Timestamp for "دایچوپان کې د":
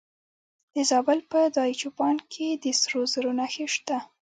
1.55-2.65